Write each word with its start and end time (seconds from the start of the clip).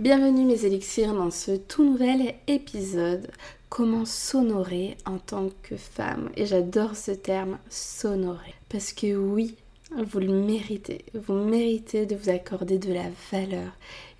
Bienvenue 0.00 0.46
mes 0.46 0.64
élixirs 0.64 1.12
dans 1.12 1.30
ce 1.30 1.50
tout 1.50 1.84
nouvel 1.84 2.34
épisode 2.46 3.30
Comment 3.68 4.06
s'honorer 4.06 4.96
en 5.04 5.18
tant 5.18 5.50
que 5.62 5.76
femme? 5.76 6.30
Et 6.36 6.46
j'adore 6.46 6.96
ce 6.96 7.10
terme 7.10 7.58
s'honorer. 7.68 8.54
Parce 8.70 8.94
que 8.94 9.14
oui, 9.14 9.56
vous 9.94 10.20
le 10.20 10.32
méritez. 10.32 11.04
Vous 11.12 11.34
méritez 11.34 12.06
de 12.06 12.16
vous 12.16 12.30
accorder 12.30 12.78
de 12.78 12.94
la 12.94 13.10
valeur 13.30 13.72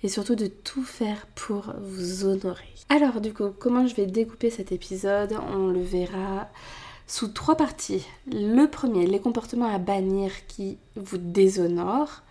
et 0.03 0.07
surtout 0.07 0.35
de 0.35 0.45
tout 0.45 0.83
faire 0.83 1.25
pour 1.33 1.73
vous 1.81 2.25
honorer. 2.25 2.69
Alors 2.89 3.19
du 3.19 3.33
coup, 3.33 3.49
comment 3.57 3.87
je 3.87 3.95
vais 3.95 4.05
découper 4.05 4.51
cet 4.51 4.71
épisode? 4.71 5.35
On 5.51 5.65
le 5.65 5.81
verra 5.81 6.47
sous 7.07 7.29
trois 7.29 7.57
parties. 7.57 8.05
Le 8.31 8.67
premier, 8.67 9.07
les 9.07 9.19
comportements 9.19 9.73
à 9.73 9.79
bannir 9.79 10.31
qui 10.45 10.77
vous 10.95 11.17
déshonorent. 11.17 12.21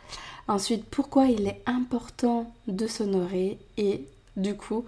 Ensuite, 0.48 0.84
pourquoi 0.84 1.26
il 1.26 1.46
est 1.46 1.62
important 1.66 2.52
de 2.66 2.86
s'honorer 2.86 3.58
et 3.76 4.04
du 4.36 4.54
coup, 4.54 4.84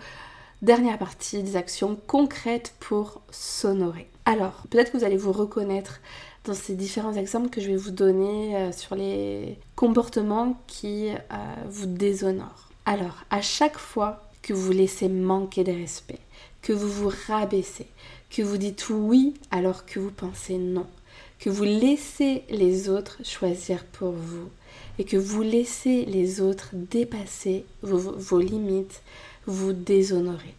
dernière 0.62 0.98
partie, 0.98 1.42
des 1.42 1.56
actions 1.56 1.98
concrètes 2.06 2.74
pour 2.80 3.20
s'honorer. 3.30 4.08
Alors, 4.24 4.62
peut-être 4.70 4.92
que 4.92 4.98
vous 4.98 5.04
allez 5.04 5.16
vous 5.16 5.32
reconnaître 5.32 6.00
dans 6.44 6.54
ces 6.54 6.74
différents 6.74 7.14
exemples 7.14 7.50
que 7.50 7.60
je 7.60 7.68
vais 7.68 7.76
vous 7.76 7.90
donner 7.90 8.56
euh, 8.56 8.72
sur 8.72 8.94
les 8.94 9.58
comportements 9.76 10.60
qui 10.66 11.10
euh, 11.10 11.14
vous 11.68 11.86
déshonorent. 11.86 12.70
Alors, 12.84 13.24
à 13.30 13.42
chaque 13.42 13.78
fois 13.78 14.22
que 14.42 14.52
vous 14.52 14.72
laissez 14.72 15.08
manquer 15.08 15.62
de 15.62 15.72
respect, 15.72 16.18
que 16.62 16.72
vous 16.72 16.88
vous 16.88 17.12
rabaissez, 17.28 17.86
que 18.30 18.42
vous 18.42 18.56
dites 18.56 18.88
oui 18.90 19.34
alors 19.50 19.86
que 19.86 20.00
vous 20.00 20.10
pensez 20.10 20.58
non, 20.58 20.86
que 21.38 21.50
vous 21.50 21.64
laissez 21.64 22.42
les 22.50 22.88
autres 22.88 23.18
choisir 23.24 23.84
pour 23.84 24.12
vous, 24.12 24.48
et 25.02 25.04
que 25.04 25.16
vous 25.16 25.42
laissez 25.42 26.04
les 26.04 26.40
autres 26.40 26.68
dépasser 26.74 27.64
vos, 27.82 28.38
limites, 28.38 29.02
vous 29.48 29.72
déshonorer. 29.72 30.54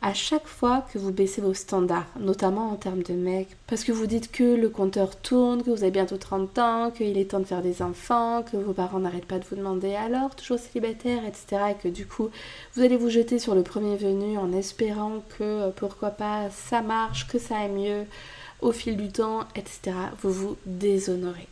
À 0.00 0.14
chaque 0.14 0.46
fois 0.46 0.86
que 0.90 0.98
vous 0.98 1.12
baissez 1.12 1.42
vos 1.42 1.52
standards, 1.52 2.06
notamment 2.18 2.70
en 2.70 2.76
termes 2.76 3.02
de 3.02 3.12
mecs, 3.12 3.54
parce 3.66 3.84
que 3.84 3.92
vous 3.92 4.06
dites 4.06 4.32
que 4.32 4.56
le 4.56 4.70
compteur 4.70 5.14
tourne, 5.14 5.62
que 5.62 5.68
vous 5.68 5.82
avez 5.82 5.90
bientôt 5.90 6.16
30 6.16 6.58
ans, 6.58 6.90
qu'il 6.90 7.18
est 7.18 7.32
temps 7.32 7.40
de 7.40 7.44
faire 7.44 7.60
des 7.60 7.82
enfants, 7.82 8.42
que 8.50 8.56
vos 8.56 8.72
parents 8.72 8.98
n'arrêtent 8.98 9.26
pas 9.26 9.38
de 9.38 9.44
vous 9.44 9.56
demander 9.56 9.94
alors, 9.94 10.34
toujours 10.36 10.58
célibataire, 10.58 11.26
etc. 11.26 11.72
Et 11.72 11.74
que 11.74 11.88
du 11.88 12.06
coup, 12.06 12.30
vous 12.74 12.82
allez 12.82 12.96
vous 12.96 13.10
jeter 13.10 13.38
sur 13.38 13.54
le 13.54 13.62
premier 13.62 13.98
venu 13.98 14.38
en 14.38 14.54
espérant 14.54 15.22
que 15.38 15.44
euh, 15.44 15.70
pourquoi 15.76 16.08
pas 16.08 16.48
ça 16.48 16.80
marche, 16.80 17.28
que 17.28 17.38
ça 17.38 17.58
aille 17.58 17.72
mieux 17.72 18.06
au 18.62 18.72
fil 18.72 18.96
du 18.96 19.10
temps, 19.10 19.40
etc. 19.54 19.94
Vous 20.22 20.32
vous 20.32 20.56
déshonorez 20.64 21.51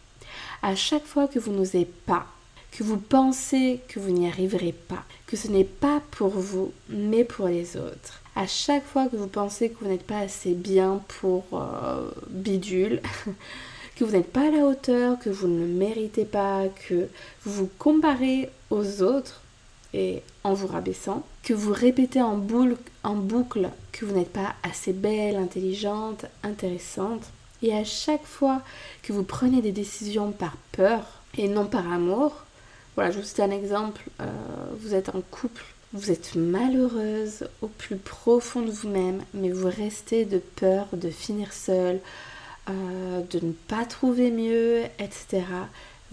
à 0.63 0.75
chaque 0.75 1.07
fois 1.07 1.29
que 1.29 1.39
vous 1.39 1.53
n'osez 1.53 1.87
pas, 2.07 2.27
que 2.73 2.83
vous 2.83 2.99
pensez 2.99 3.81
que 3.89 3.99
vous 3.99 4.11
n'y 4.11 4.29
arriverez 4.29 4.73
pas, 4.73 5.05
que 5.27 5.37
ce 5.37 5.49
n'est 5.49 5.65
pas 5.65 6.03
pour 6.11 6.31
vous, 6.31 6.73
mais 6.89 7.25
pour 7.25 7.49
les 7.49 7.77
autres. 7.77 8.23
À 8.37 8.47
chaque 8.47 8.85
fois 8.85 9.09
que 9.09 9.17
vous 9.17 9.27
pensez 9.27 9.71
que 9.71 9.83
vous 9.83 9.91
n'êtes 9.91 10.07
pas 10.07 10.21
assez 10.21 10.55
bien 10.55 11.03
pour 11.21 11.45
euh, 11.53 12.11
bidule, 12.29 13.01
que 13.97 14.05
vous 14.05 14.13
n'êtes 14.13 14.33
pas 14.33 14.49
à 14.49 14.51
la 14.51 14.65
hauteur, 14.65 15.19
que 15.19 15.31
vous 15.31 15.49
ne 15.49 15.61
le 15.61 15.67
méritez 15.67 16.25
pas, 16.25 16.65
que 16.89 17.09
vous 17.45 17.53
vous 17.53 17.71
comparez 17.79 18.49
aux 18.71 19.03
autres 19.03 19.43
et 19.93 20.23
en 20.45 20.55
vous 20.55 20.69
rabaissant, 20.69 21.27
que 21.43 21.53
vous 21.53 21.73
répétez 21.73 22.23
en, 22.23 22.41
en 23.03 23.15
boucle 23.15 23.69
que 23.93 24.05
vous 24.05 24.15
n'êtes 24.15 24.33
pas 24.33 24.55
assez 24.63 24.93
belle, 24.93 25.37
intelligente, 25.37 26.27
intéressante, 26.43 27.25
et 27.63 27.75
à 27.75 27.85
chaque 27.85 28.25
fois 28.25 28.63
que 29.03 29.13
vous 29.13 29.23
prenez 29.23 29.63
des 29.63 29.73
décisions 29.73 30.33
par 30.33 30.57
peur 30.73 31.03
et 31.37 31.49
non 31.49 31.67
par 31.67 31.91
amour, 31.91 32.45
voilà, 32.97 33.11
je 33.11 33.19
vous 33.19 33.25
cite 33.25 33.41
un 33.41 33.51
exemple, 33.51 34.03
euh, 34.21 34.27
vous 34.81 34.95
êtes 34.95 35.09
en 35.11 35.21
couple, 35.31 35.65
vous 35.93 36.11
êtes 36.11 36.35
malheureuse 36.35 37.49
au 37.63 37.69
plus 37.69 37.97
profond 37.97 38.63
de 38.63 38.71
vous-même, 38.71 39.23
mais 39.35 39.51
vous 39.51 39.69
restez 39.69 40.25
de 40.25 40.39
peur 40.39 40.87
de 40.93 41.11
finir 41.11 41.53
seule, 41.53 42.01
euh, 42.69 43.23
de 43.31 43.45
ne 43.45 43.53
pas 43.53 43.85
trouver 43.85 44.31
mieux, 44.31 44.83
etc. 44.99 45.45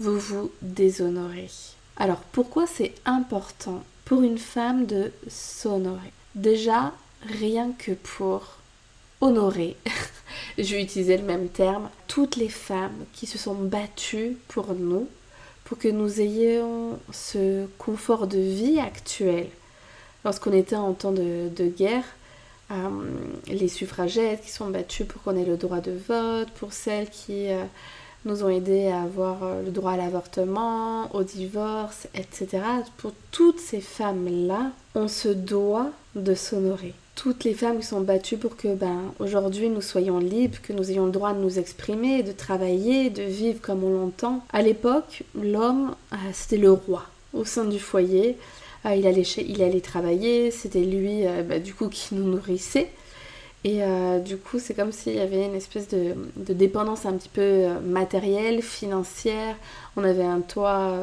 Vous 0.00 0.18
vous 0.18 0.50
déshonorez. 0.62 1.50
Alors 1.96 2.20
pourquoi 2.32 2.66
c'est 2.66 2.94
important 3.04 3.82
pour 4.04 4.22
une 4.22 4.38
femme 4.38 4.86
de 4.86 5.12
s'honorer? 5.28 6.12
Déjà, 6.34 6.92
rien 7.22 7.72
que 7.76 7.92
pour 7.92 8.58
honorer 9.20 9.76
je 10.58 10.74
vais 10.74 10.82
utiliser 10.82 11.16
le 11.16 11.24
même 11.24 11.48
terme, 11.48 11.88
toutes 12.06 12.36
les 12.36 12.48
femmes 12.48 13.04
qui 13.12 13.26
se 13.26 13.38
sont 13.38 13.54
battues 13.54 14.36
pour 14.48 14.74
nous, 14.74 15.08
pour 15.64 15.78
que 15.78 15.88
nous 15.88 16.20
ayons 16.20 16.98
ce 17.12 17.66
confort 17.78 18.26
de 18.26 18.38
vie 18.38 18.80
actuel. 18.80 19.46
Lorsqu'on 20.24 20.52
était 20.52 20.76
en 20.76 20.92
temps 20.94 21.12
de, 21.12 21.50
guerre, 21.68 22.04
euh, 22.70 22.74
les 23.46 23.68
suffragettes 23.68 24.42
qui 24.42 24.50
sont 24.50 24.68
battues 24.68 25.04
pour 25.04 25.22
qu'on 25.22 25.36
ait 25.36 25.44
le 25.44 25.56
droit 25.56 25.80
de 25.80 25.92
vote, 25.92 26.50
pour 26.58 26.72
celles 26.72 27.08
qui 27.08 27.50
euh, 27.50 27.62
nous 28.24 28.42
ont 28.42 28.48
aidés 28.48 28.88
à 28.88 29.02
avoir 29.02 29.44
euh, 29.44 29.62
le 29.62 29.70
droit 29.70 29.92
à 29.92 29.96
l'avortement, 29.96 31.14
au 31.14 31.22
divorce, 31.22 32.08
etc. 32.14 32.62
Pour 32.96 33.12
toutes 33.30 33.60
ces 33.60 33.80
femmes-là, 33.80 34.72
on 34.94 35.06
se 35.06 35.28
doit 35.28 35.90
de 36.16 36.34
s'honorer 36.34 36.94
toutes 37.18 37.42
les 37.42 37.52
femmes 37.52 37.80
qui 37.80 37.86
sont 37.86 38.00
battues 38.00 38.36
pour 38.36 38.56
que 38.56 38.72
ben, 38.76 39.12
aujourd'hui 39.18 39.68
nous 39.68 39.80
soyons 39.80 40.20
libres, 40.20 40.58
que 40.62 40.72
nous 40.72 40.92
ayons 40.92 41.06
le 41.06 41.10
droit 41.10 41.32
de 41.32 41.40
nous 41.40 41.58
exprimer, 41.58 42.22
de 42.22 42.30
travailler, 42.30 43.10
de 43.10 43.24
vivre 43.24 43.60
comme 43.60 43.82
on 43.82 43.90
l'entend. 43.90 44.44
À 44.52 44.62
l'époque, 44.62 45.24
l'homme, 45.34 45.96
euh, 46.12 46.16
c'était 46.32 46.58
le 46.58 46.70
roi 46.70 47.02
au 47.34 47.44
sein 47.44 47.64
du 47.64 47.80
foyer. 47.80 48.38
Euh, 48.86 48.94
il, 48.94 49.04
allait 49.04 49.22
il 49.22 49.62
allait 49.64 49.80
travailler, 49.80 50.52
c'était 50.52 50.84
lui 50.84 51.26
euh, 51.26 51.42
bah, 51.42 51.58
du 51.58 51.74
coup 51.74 51.88
qui 51.88 52.14
nous 52.14 52.22
nourrissait. 52.22 52.88
Et 53.64 53.80
du 54.24 54.36
coup, 54.36 54.58
c'est 54.60 54.72
comme 54.72 54.92
s'il 54.92 55.16
y 55.16 55.20
avait 55.20 55.44
une 55.44 55.54
espèce 55.54 55.88
de, 55.88 56.14
dépendance 56.36 57.06
un 57.06 57.14
petit 57.14 57.28
peu 57.28 57.66
matérielle, 57.84 58.62
financière. 58.62 59.56
On 59.96 60.04
avait 60.04 60.24
un 60.24 60.40
toit 60.40 60.94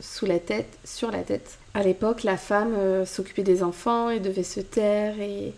sous 0.00 0.24
la 0.24 0.38
tête, 0.38 0.78
sur 0.84 1.10
la 1.10 1.22
tête. 1.22 1.58
À 1.74 1.82
l'époque, 1.82 2.22
la 2.22 2.36
femme 2.36 2.74
euh, 2.76 3.04
s'occupait 3.04 3.42
des 3.42 3.64
enfants 3.64 4.08
et 4.08 4.20
devait 4.20 4.44
se 4.44 4.60
taire 4.60 5.20
et, 5.20 5.52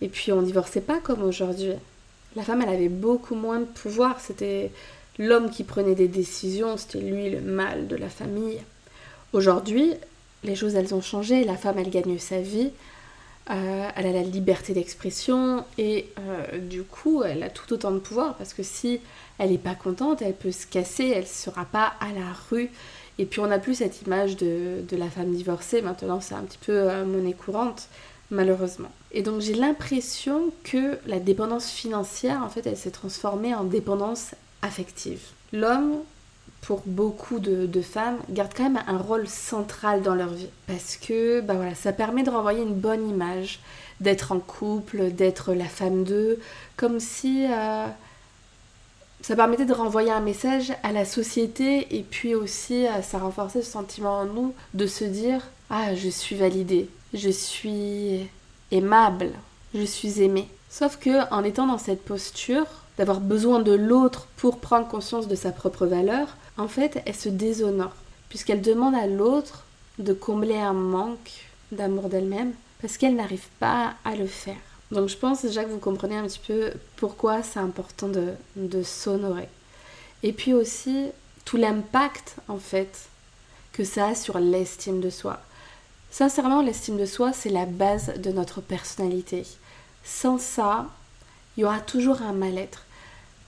et 0.00 0.08
puis 0.08 0.32
on 0.32 0.42
divorçait 0.42 0.80
pas 0.80 0.98
comme 0.98 1.22
aujourd'hui. 1.22 1.70
La 2.34 2.42
femme, 2.42 2.62
elle 2.62 2.74
avait 2.74 2.88
beaucoup 2.88 3.36
moins 3.36 3.60
de 3.60 3.64
pouvoir. 3.64 4.20
C'était 4.20 4.72
l'homme 5.18 5.48
qui 5.48 5.62
prenait 5.62 5.94
des 5.94 6.08
décisions, 6.08 6.76
c'était 6.76 6.98
lui 6.98 7.30
le 7.30 7.40
mâle 7.40 7.86
de 7.86 7.94
la 7.94 8.08
famille. 8.08 8.58
Aujourd'hui, 9.32 9.94
les 10.42 10.56
choses, 10.56 10.74
elles 10.74 10.94
ont 10.94 11.00
changé. 11.00 11.44
La 11.44 11.56
femme, 11.56 11.78
elle 11.78 11.90
gagne 11.90 12.18
sa 12.18 12.40
vie. 12.40 12.70
Euh, 13.48 13.88
elle 13.94 14.06
a 14.06 14.12
la 14.12 14.22
liberté 14.22 14.72
d'expression 14.72 15.64
et 15.78 16.08
euh, 16.18 16.58
du 16.58 16.82
coup, 16.82 17.22
elle 17.22 17.44
a 17.44 17.48
tout 17.48 17.72
autant 17.72 17.92
de 17.92 18.00
pouvoir 18.00 18.34
parce 18.34 18.52
que 18.52 18.64
si 18.64 19.00
elle 19.38 19.50
n'est 19.50 19.58
pas 19.58 19.76
contente, 19.76 20.20
elle 20.20 20.34
peut 20.34 20.50
se 20.50 20.66
casser, 20.66 21.12
elle 21.14 21.22
ne 21.22 21.28
sera 21.28 21.64
pas 21.64 21.92
à 22.00 22.12
la 22.12 22.32
rue 22.50 22.70
et 23.18 23.24
puis 23.24 23.38
on 23.40 23.46
n'a 23.46 23.60
plus 23.60 23.76
cette 23.76 24.02
image 24.02 24.36
de, 24.36 24.84
la 24.90 25.08
femme 25.08 25.32
divorcée, 25.32 25.80
maintenant 25.80 26.20
c'est 26.20 26.34
un 26.34 26.42
petit 26.42 26.58
peu 26.58 26.72
euh, 26.72 27.04
monnaie 27.04 27.34
courante, 27.34 27.88
malheureusement. 28.30 28.90
Et 29.12 29.22
donc 29.22 29.40
j'ai 29.40 29.54
l'impression 29.54 30.52
que 30.64 30.98
la 31.06 31.20
dépendance 31.20 31.70
financière, 31.70 32.42
en 32.42 32.48
fait, 32.48 32.66
elle 32.66 32.76
s'est 32.76 32.90
transformée 32.90 33.54
en 33.54 33.62
dépendance 33.62 34.32
affective. 34.62 35.20
L'homme, 35.52 36.00
pour 36.62 36.82
beaucoup 36.84 37.38
de, 37.38 37.80
femmes, 37.80 38.18
garde 38.28 38.52
quand 38.56 38.64
même 38.64 38.82
un 38.86 38.98
rôle 38.98 39.28
central 39.28 40.02
dans 40.02 40.14
leur 40.14 40.30
vie. 40.30 40.48
Parce 40.66 40.96
que 40.96 41.40
bah 41.40 41.54
voilà, 41.54 41.74
ça 41.74 41.92
permet 41.92 42.22
de 42.24 42.30
renvoyer 42.30 42.62
une 42.62 42.74
bonne 42.74 43.08
image, 43.08 43.60
d'être 44.00 44.32
en 44.32 44.40
couple, 44.40 45.10
d'être 45.12 45.54
la 45.54 45.66
femme 45.66 46.04
d'eux, 46.04 46.40
comme 46.76 47.00
si... 47.00 47.46
Euh, 47.48 47.86
ça 49.22 49.34
permettait 49.34 49.64
de 49.64 49.72
renvoyer 49.72 50.12
un 50.12 50.20
message 50.20 50.72
à 50.84 50.92
la 50.92 51.04
société 51.04 51.96
et 51.96 52.02
puis 52.02 52.36
aussi 52.36 52.86
euh, 52.86 53.02
ça 53.02 53.18
renforçait 53.18 53.62
ce 53.62 53.70
sentiment 53.72 54.20
en 54.20 54.24
nous 54.24 54.54
de 54.74 54.86
se 54.86 55.04
dire 55.04 55.40
ah 55.68 55.96
je 55.96 56.08
suis 56.08 56.36
validée, 56.36 56.88
je 57.12 57.30
suis 57.30 58.28
aimable, 58.70 59.32
je 59.74 59.82
suis 59.82 60.22
aimée. 60.22 60.48
Sauf 60.70 60.98
que 60.98 61.32
en 61.32 61.44
étant 61.44 61.66
dans 61.66 61.78
cette 61.78 62.04
posture 62.04 62.66
d'avoir 62.98 63.20
besoin 63.20 63.60
de 63.60 63.72
l'autre 63.72 64.26
pour 64.36 64.58
prendre 64.58 64.88
conscience 64.88 65.28
de 65.28 65.34
sa 65.34 65.52
propre 65.52 65.86
valeur, 65.86 66.36
en 66.56 66.68
fait, 66.68 67.02
elle 67.04 67.14
se 67.14 67.28
déshonore. 67.28 67.94
puisqu'elle 68.28 68.62
demande 68.62 68.94
à 68.94 69.06
l'autre 69.06 69.64
de 69.98 70.12
combler 70.12 70.56
un 70.56 70.72
manque 70.72 71.46
d'amour 71.72 72.08
d'elle-même 72.08 72.52
parce 72.80 72.98
qu'elle 72.98 73.16
n'arrive 73.16 73.46
pas 73.60 73.94
à 74.04 74.16
le 74.16 74.26
faire. 74.26 74.56
Donc 74.90 75.08
je 75.08 75.16
pense 75.16 75.42
déjà 75.42 75.64
que 75.64 75.70
vous 75.70 75.78
comprenez 75.78 76.16
un 76.16 76.26
petit 76.26 76.40
peu 76.46 76.72
pourquoi 76.96 77.42
c'est 77.42 77.58
important 77.58 78.08
de, 78.08 78.32
de 78.56 78.82
s'honorer. 78.82 79.48
Et 80.22 80.32
puis 80.32 80.54
aussi 80.54 81.06
tout 81.44 81.56
l'impact 81.56 82.36
en 82.48 82.58
fait 82.58 83.08
que 83.72 83.84
ça 83.84 84.08
a 84.08 84.14
sur 84.14 84.38
l'estime 84.38 85.00
de 85.00 85.10
soi. 85.10 85.40
Sincèrement, 86.10 86.62
l'estime 86.62 86.96
de 86.96 87.04
soi, 87.04 87.32
c'est 87.32 87.50
la 87.50 87.66
base 87.66 88.14
de 88.18 88.30
notre 88.30 88.60
personnalité. 88.60 89.44
Sans 90.06 90.38
ça, 90.38 90.86
il 91.56 91.62
y 91.62 91.64
aura 91.64 91.80
toujours 91.80 92.22
un 92.22 92.32
mal-être. 92.32 92.84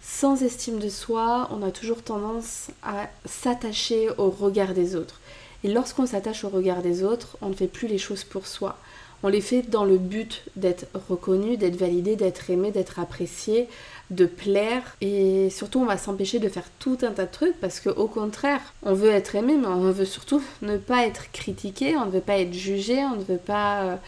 Sans 0.03 0.43
estime 0.43 0.81
de 0.81 0.89
soi, 0.89 1.49
on 1.53 1.63
a 1.63 1.71
toujours 1.71 2.03
tendance 2.03 2.69
à 2.83 3.09
s'attacher 3.25 4.11
au 4.19 4.29
regard 4.29 4.75
des 4.75 4.97
autres. 4.97 5.21
Et 5.63 5.69
lorsqu'on 5.69 6.07
s'attache 6.07 6.45
au 6.45 6.49
regard 6.49 6.83
des 6.83 7.05
autres, 7.05 7.39
on 7.43 7.51
ne 7.51 7.55
fait 7.55 7.69
plus 7.69 7.87
les 7.87 7.99
choses 7.99 8.25
pour 8.25 8.47
soi. 8.47 8.77
On 9.23 9.29
les 9.29 9.41
fait 9.41 9.63
dans 9.63 9.85
le 9.85 9.99
but 9.99 10.43
d'être 10.57 10.87
reconnu, 11.09 11.57
d'être 11.57 11.77
validé, 11.77 12.17
d'être 12.17 12.51
aimé, 12.51 12.71
d'être 12.71 12.99
apprécié, 12.99 13.69
de 14.11 14.27
plaire. 14.27 14.83
Et 15.01 15.51
surtout, 15.51 15.81
on 15.81 15.87
va 15.87 15.97
s'empêcher 15.97 16.39
de 16.39 16.49
faire 16.49 16.67
tout 16.81 16.99
un 17.03 17.11
tas 17.13 17.27
de 17.27 17.33
trucs 17.33 17.61
parce 17.61 17.81
qu'au 17.81 18.09
contraire, 18.09 18.61
on 18.83 18.95
veut 18.95 19.11
être 19.11 19.35
aimé, 19.37 19.57
mais 19.61 19.67
on 19.67 19.91
veut 19.91 20.05
surtout 20.05 20.43
ne 20.63 20.77
pas 20.77 21.07
être 21.07 21.31
critiqué, 21.33 21.97
on 21.97 22.07
ne 22.07 22.11
veut 22.11 22.21
pas 22.21 22.39
être 22.39 22.55
jugé, 22.55 23.05
on 23.05 23.17
ne 23.17 23.25
veut 23.25 23.39
pas 23.39 23.99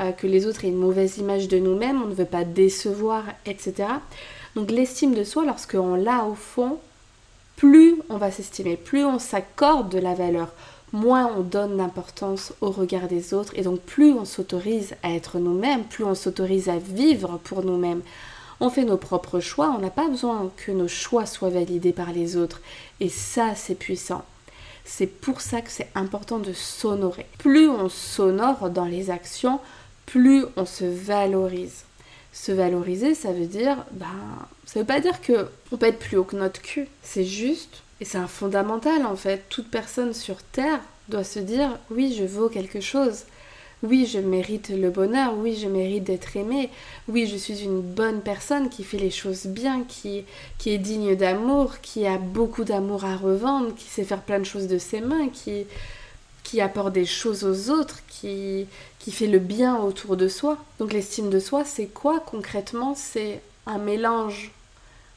euh, 0.00 0.12
que 0.12 0.26
les 0.26 0.46
autres 0.46 0.64
aient 0.64 0.68
une 0.68 0.76
mauvaise 0.76 1.18
image 1.18 1.48
de 1.48 1.58
nous-mêmes, 1.58 2.02
on 2.02 2.06
ne 2.06 2.14
veut 2.14 2.24
pas 2.24 2.44
décevoir, 2.44 3.24
etc. 3.46 3.88
Donc 4.56 4.70
l'estime 4.70 5.14
de 5.14 5.24
soi, 5.24 5.44
lorsqu'on 5.44 5.94
l'a 5.94 6.24
au 6.24 6.34
fond, 6.34 6.78
plus 7.56 7.96
on 8.08 8.16
va 8.16 8.30
s'estimer, 8.30 8.76
plus 8.76 9.04
on 9.04 9.18
s'accorde 9.18 9.90
de 9.90 9.98
la 9.98 10.14
valeur, 10.14 10.48
moins 10.92 11.30
on 11.36 11.42
donne 11.42 11.76
d'importance 11.76 12.52
au 12.60 12.70
regard 12.70 13.06
des 13.06 13.34
autres 13.34 13.52
et 13.56 13.62
donc 13.62 13.80
plus 13.80 14.12
on 14.12 14.24
s'autorise 14.24 14.94
à 15.02 15.12
être 15.12 15.38
nous-mêmes, 15.38 15.84
plus 15.84 16.04
on 16.04 16.14
s'autorise 16.14 16.68
à 16.68 16.78
vivre 16.78 17.38
pour 17.44 17.64
nous-mêmes. 17.64 18.02
On 18.60 18.70
fait 18.70 18.84
nos 18.84 18.96
propres 18.96 19.40
choix, 19.40 19.74
on 19.76 19.80
n'a 19.80 19.90
pas 19.90 20.08
besoin 20.08 20.50
que 20.56 20.72
nos 20.72 20.88
choix 20.88 21.26
soient 21.26 21.50
validés 21.50 21.92
par 21.92 22.12
les 22.12 22.36
autres 22.36 22.60
et 22.98 23.08
ça 23.08 23.54
c'est 23.54 23.74
puissant. 23.74 24.24
C'est 24.84 25.06
pour 25.06 25.40
ça 25.40 25.60
que 25.60 25.70
c'est 25.70 25.90
important 25.94 26.38
de 26.38 26.52
s'honorer. 26.52 27.26
Plus 27.38 27.68
on 27.68 27.88
s'honore 27.88 28.70
dans 28.70 28.86
les 28.86 29.10
actions, 29.10 29.60
plus 30.10 30.44
on 30.56 30.66
se 30.66 30.84
valorise. 30.84 31.84
Se 32.32 32.50
valoriser, 32.52 33.14
ça 33.14 33.32
veut 33.32 33.46
dire, 33.46 33.84
ben, 33.92 34.06
ça 34.66 34.80
veut 34.80 34.86
pas 34.86 35.00
dire 35.00 35.20
que 35.20 35.46
on 35.70 35.76
peut 35.76 35.86
être 35.86 35.98
plus 35.98 36.16
haut 36.16 36.24
que 36.24 36.36
notre 36.36 36.60
cul. 36.60 36.88
C'est 37.02 37.24
juste 37.24 37.82
et 38.00 38.04
c'est 38.04 38.18
un 38.18 38.26
fondamental 38.26 39.06
en 39.06 39.14
fait. 39.14 39.44
Toute 39.48 39.70
personne 39.70 40.12
sur 40.12 40.42
Terre 40.42 40.80
doit 41.08 41.24
se 41.24 41.38
dire 41.38 41.78
oui, 41.90 42.14
je 42.16 42.24
vaux 42.24 42.48
quelque 42.48 42.80
chose. 42.80 43.24
Oui, 43.82 44.04
je 44.04 44.18
mérite 44.18 44.68
le 44.68 44.90
bonheur, 44.90 45.32
oui, 45.38 45.56
je 45.56 45.66
mérite 45.66 46.04
d'être 46.04 46.36
aimé, 46.36 46.68
oui, 47.08 47.26
je 47.26 47.36
suis 47.36 47.62
une 47.62 47.80
bonne 47.80 48.20
personne 48.20 48.68
qui 48.68 48.84
fait 48.84 48.98
les 48.98 49.10
choses 49.10 49.46
bien, 49.46 49.84
qui, 49.88 50.24
qui 50.58 50.68
est 50.68 50.76
digne 50.76 51.16
d'amour, 51.16 51.80
qui 51.80 52.06
a 52.06 52.18
beaucoup 52.18 52.64
d'amour 52.64 53.06
à 53.06 53.16
revendre, 53.16 53.74
qui 53.74 53.86
sait 53.86 54.04
faire 54.04 54.20
plein 54.20 54.38
de 54.38 54.44
choses 54.44 54.66
de 54.66 54.76
ses 54.76 55.00
mains, 55.00 55.30
qui, 55.30 55.64
qui 56.42 56.60
apporte 56.60 56.92
des 56.92 57.06
choses 57.06 57.44
aux 57.44 57.70
autres, 57.70 58.00
qui, 58.08 58.66
qui 58.98 59.12
fait 59.12 59.26
le 59.26 59.38
bien 59.38 59.76
autour 59.78 60.16
de 60.16 60.28
soi. 60.28 60.58
Donc 60.78 60.92
l'estime 60.92 61.30
de 61.30 61.40
soi, 61.40 61.64
c'est 61.64 61.86
quoi 61.86 62.20
concrètement? 62.20 62.94
C'est 62.94 63.40
un 63.66 63.78
mélange 63.78 64.50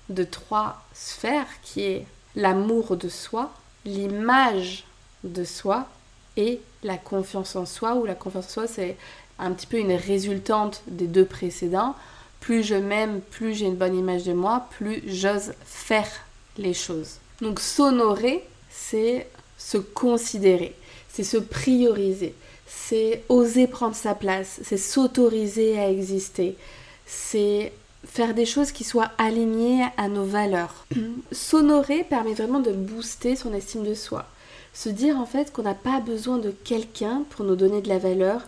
de 0.10 0.24
trois 0.24 0.84
sphères 0.94 1.48
qui 1.64 1.82
est 1.82 2.06
l'amour 2.36 2.98
de 2.98 3.10
soi, 3.10 3.52
l'image 3.86 4.86
de 5.24 5.44
soi 5.44 5.88
et 6.36 6.60
la 6.84 6.98
confiance 6.98 7.56
en 7.56 7.66
soi, 7.66 7.96
ou 7.96 8.06
la 8.06 8.16
confiance 8.16 8.48
en 8.48 8.50
soi, 8.50 8.68
c'est 8.68 8.98
un 9.40 9.52
petit 9.52 9.68
peu 9.68 9.78
une 9.78 9.94
résultante 9.94 10.82
des 10.88 11.08
deux 11.08 11.26
précédents. 11.26 11.96
Plus 12.40 12.64
je 12.64 12.76
m'aime, 12.76 13.22
plus 13.22 13.54
j'ai 13.54 13.68
une 13.68 13.76
bonne 13.76 13.98
image 13.98 14.24
de 14.24 14.34
moi, 14.34 14.68
plus 14.72 15.02
j'ose 15.08 15.54
faire 15.66 16.10
les 16.58 16.74
choses. 16.74 17.18
Donc 17.42 17.60
s'honorer, 17.60 18.46
c'est 18.70 19.30
se 19.58 19.78
considérer, 19.78 20.76
c'est 21.14 21.24
se 21.24 21.38
prioriser, 21.38 22.34
c'est 22.68 23.24
oser 23.30 23.68
prendre 23.68 23.96
sa 23.96 24.16
place, 24.16 24.60
c'est 24.64 24.78
s'autoriser 24.78 25.80
à 25.80 25.90
exister, 25.90 26.58
c'est 27.06 27.72
faire 28.06 28.34
des 28.34 28.48
choses 28.48 28.72
qui 28.72 28.84
soient 28.84 29.12
alignées 29.20 29.86
à 29.98 30.08
nos 30.08 30.26
valeurs. 30.26 30.86
S'honorer 31.32 32.04
permet 32.04 32.34
vraiment 32.34 32.60
de 32.60 32.72
booster 32.72 33.36
son 33.36 33.54
estime 33.54 33.84
de 33.84 33.94
soi. 33.94 34.26
Se 34.74 34.90
dire 34.90 35.18
en 35.20 35.28
fait 35.28 35.54
qu'on 35.54 35.62
n'a 35.62 35.76
pas 35.76 36.00
besoin 36.00 36.40
de 36.40 36.50
quelqu'un 36.50 37.24
pour 37.30 37.46
nous 37.46 37.56
donner 37.56 37.82
de 37.82 37.90
la 37.90 38.00
valeur 38.00 38.42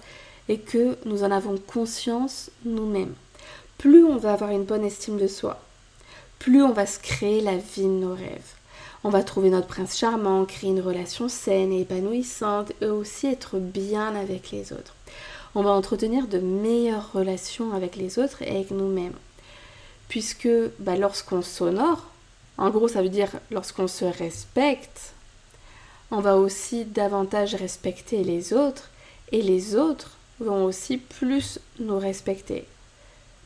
et 0.50 0.58
que 0.58 0.98
nous 1.06 1.24
en 1.24 1.30
avons 1.30 1.58
conscience 1.58 2.50
nous-mêmes. 2.66 3.14
Plus 3.78 4.04
on 4.04 4.18
va 4.18 4.34
avoir 4.34 4.50
une 4.50 4.64
bonne 4.64 4.84
estime 4.84 5.20
de 5.20 5.28
soi, 5.28 5.62
plus 6.40 6.64
on 6.64 6.72
va 6.72 6.88
se 6.88 6.98
créer 6.98 7.42
la 7.42 7.58
vie 7.58 7.84
de 7.84 7.90
nos 7.90 8.16
rêves. 8.16 8.55
On 9.08 9.10
va 9.10 9.22
trouver 9.22 9.52
notre 9.52 9.68
prince 9.68 9.96
charmant, 9.96 10.46
créer 10.46 10.72
une 10.72 10.82
relation 10.82 11.30
saine 11.30 11.72
et 11.72 11.82
épanouissante 11.82 12.72
et 12.82 12.88
aussi 12.88 13.28
être 13.28 13.60
bien 13.60 14.16
avec 14.16 14.50
les 14.50 14.74
autres. 14.74 14.96
On 15.54 15.62
va 15.62 15.70
entretenir 15.70 16.28
de 16.28 16.40
meilleures 16.40 17.12
relations 17.14 17.72
avec 17.72 17.98
les 17.98 18.18
autres 18.18 18.42
et 18.42 18.50
avec 18.50 18.72
nous-mêmes 18.72 19.14
puisque 20.10 20.50
bah, 20.80 20.96
lorsqu'on 20.96 21.44
s'honore, 21.44 22.08
en 22.58 22.72
gros 22.72 22.88
ça 22.88 23.04
veut 23.04 23.10
dire 23.10 23.30
lorsqu'on 23.52 23.88
se 23.88 24.06
respecte, 24.06 25.14
on 26.10 26.20
va 26.20 26.38
aussi 26.38 26.84
davantage 26.84 27.54
respecter 27.54 28.24
les 28.24 28.54
autres 28.54 28.90
et 29.32 29.44
les 29.44 29.76
autres 29.76 30.18
vont 30.40 30.66
aussi 30.66 30.98
plus 30.98 31.60
nous 31.80 32.00
respecter. 32.00 32.66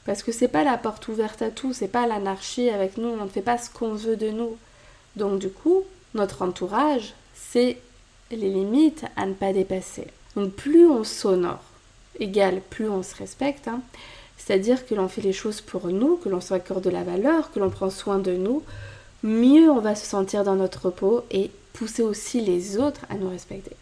Parce 0.06 0.24
que 0.24 0.32
c'est 0.32 0.48
pas 0.48 0.64
la 0.64 0.78
porte 0.78 1.10
ouverte 1.10 1.42
à 1.42 1.52
tout, 1.52 1.74
c'est 1.74 1.90
pas 1.90 2.08
l'anarchie 2.08 2.70
avec 2.70 2.98
nous, 2.98 3.10
on 3.10 3.26
ne 3.26 3.30
fait 3.30 3.42
pas 3.42 3.58
ce 3.58 3.70
qu'on 3.70 3.94
veut 3.94 4.16
de 4.16 4.30
nous. 4.30 4.58
Donc 5.20 5.40
du 5.40 5.50
coup, 5.50 5.84
notre 6.16 6.42
entourage, 6.42 7.14
c'est 7.36 7.78
les 8.32 8.50
limites 8.50 9.04
à 9.18 9.26
ne 9.26 9.34
pas 9.34 9.54
dépasser. 9.54 10.08
Donc 10.36 10.54
plus 10.54 10.88
on 10.88 11.04
s'honore, 11.04 11.64
égal 12.20 12.62
plus 12.70 12.90
on 12.90 13.04
se 13.04 13.16
respecte, 13.16 13.68
hein, 13.68 13.82
c'est-à-dire 14.38 14.88
que 14.88 14.96
l'on 14.96 15.10
fait 15.10 15.22
les 15.22 15.34
choses 15.34 15.62
pour 15.62 15.88
nous, 15.88 16.16
que 16.16 16.30
l'on 16.30 16.42
s'accorde 16.42 16.84
de 16.84 16.90
la 16.90 17.04
valeur, 17.04 17.52
que 17.52 17.60
l'on 17.60 17.70
prend 17.70 17.90
soin 17.90 18.18
de 18.18 18.32
nous, 18.32 18.64
mieux 19.22 19.70
on 19.70 19.80
va 19.80 19.96
se 19.96 20.06
sentir 20.06 20.44
dans 20.46 20.56
notre 20.56 20.90
peau 20.90 21.24
et 21.32 21.52
pousser 21.74 22.04
aussi 22.04 22.40
les 22.40 22.78
autres 22.78 23.02
à 23.10 23.16
nous 23.16 23.30
respecter. 23.30 23.76